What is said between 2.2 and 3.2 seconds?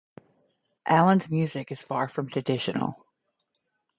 traditional.